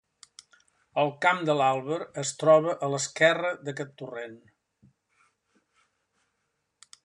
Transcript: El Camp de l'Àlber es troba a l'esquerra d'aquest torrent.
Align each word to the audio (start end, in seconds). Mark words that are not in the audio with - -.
El 1.01 1.11
Camp 1.25 1.41
de 1.49 1.55
l'Àlber 1.59 1.99
es 2.23 2.31
troba 2.45 2.73
a 2.87 2.91
l'esquerra 2.93 3.53
d'aquest 3.69 3.95
torrent. 4.03 4.37